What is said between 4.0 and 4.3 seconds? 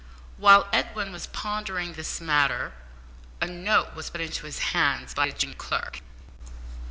put